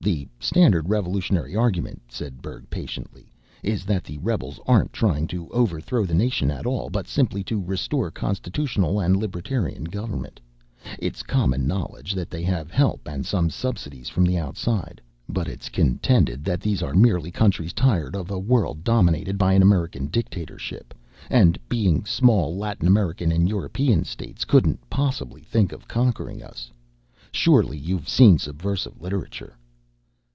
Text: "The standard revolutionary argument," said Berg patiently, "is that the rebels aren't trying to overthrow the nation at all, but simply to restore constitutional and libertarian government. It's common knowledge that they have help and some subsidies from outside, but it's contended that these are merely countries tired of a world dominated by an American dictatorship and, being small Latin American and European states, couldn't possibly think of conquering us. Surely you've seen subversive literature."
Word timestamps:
"The 0.00 0.26
standard 0.40 0.88
revolutionary 0.88 1.54
argument," 1.54 2.00
said 2.08 2.40
Berg 2.40 2.70
patiently, 2.70 3.30
"is 3.62 3.84
that 3.84 4.04
the 4.04 4.16
rebels 4.18 4.58
aren't 4.66 4.90
trying 4.90 5.26
to 5.26 5.50
overthrow 5.50 6.06
the 6.06 6.14
nation 6.14 6.50
at 6.50 6.64
all, 6.64 6.88
but 6.88 7.06
simply 7.06 7.44
to 7.44 7.60
restore 7.62 8.10
constitutional 8.10 9.00
and 9.00 9.18
libertarian 9.18 9.84
government. 9.84 10.40
It's 10.98 11.22
common 11.22 11.66
knowledge 11.66 12.14
that 12.14 12.30
they 12.30 12.42
have 12.44 12.70
help 12.70 13.06
and 13.06 13.26
some 13.26 13.50
subsidies 13.50 14.08
from 14.08 14.34
outside, 14.34 15.02
but 15.28 15.46
it's 15.46 15.68
contended 15.68 16.42
that 16.44 16.62
these 16.62 16.82
are 16.82 16.94
merely 16.94 17.30
countries 17.30 17.74
tired 17.74 18.16
of 18.16 18.30
a 18.30 18.38
world 18.38 18.84
dominated 18.84 19.36
by 19.36 19.52
an 19.52 19.60
American 19.62 20.06
dictatorship 20.06 20.94
and, 21.28 21.58
being 21.68 22.06
small 22.06 22.56
Latin 22.56 22.86
American 22.88 23.30
and 23.30 23.46
European 23.46 24.04
states, 24.04 24.46
couldn't 24.46 24.88
possibly 24.88 25.42
think 25.42 25.70
of 25.70 25.86
conquering 25.86 26.42
us. 26.42 26.70
Surely 27.30 27.76
you've 27.76 28.08
seen 28.08 28.38
subversive 28.38 29.02
literature." 29.02 29.54